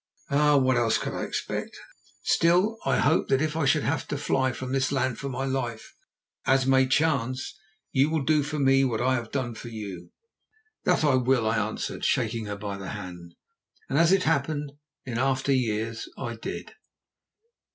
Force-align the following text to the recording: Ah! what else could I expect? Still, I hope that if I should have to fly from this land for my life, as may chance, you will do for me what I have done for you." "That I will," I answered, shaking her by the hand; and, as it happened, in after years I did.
Ah! 0.31 0.57
what 0.57 0.77
else 0.77 0.97
could 0.97 1.13
I 1.13 1.21
expect? 1.21 1.77
Still, 2.23 2.79
I 2.87 2.97
hope 2.97 3.27
that 3.27 3.39
if 3.39 3.55
I 3.55 3.65
should 3.65 3.83
have 3.83 4.07
to 4.07 4.17
fly 4.17 4.51
from 4.51 4.71
this 4.71 4.91
land 4.91 5.19
for 5.19 5.29
my 5.29 5.45
life, 5.45 5.93
as 6.47 6.65
may 6.65 6.87
chance, 6.87 7.55
you 7.91 8.09
will 8.09 8.23
do 8.23 8.41
for 8.41 8.57
me 8.57 8.83
what 8.83 8.99
I 8.99 9.13
have 9.13 9.29
done 9.29 9.53
for 9.53 9.67
you." 9.67 10.09
"That 10.85 11.03
I 11.03 11.13
will," 11.17 11.47
I 11.47 11.55
answered, 11.59 12.03
shaking 12.03 12.45
her 12.47 12.55
by 12.55 12.77
the 12.77 12.89
hand; 12.97 13.35
and, 13.89 13.99
as 13.99 14.11
it 14.11 14.23
happened, 14.23 14.71
in 15.05 15.19
after 15.19 15.51
years 15.53 16.09
I 16.17 16.35
did. 16.35 16.73